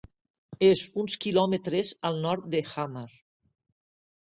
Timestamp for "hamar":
2.73-3.07